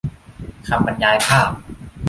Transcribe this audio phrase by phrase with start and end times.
[0.67, 1.51] คำบรรยายภาพ